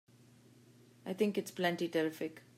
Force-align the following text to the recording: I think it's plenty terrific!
I 1.05 1.13
think 1.13 1.37
it's 1.37 1.51
plenty 1.51 1.87
terrific! 1.87 2.41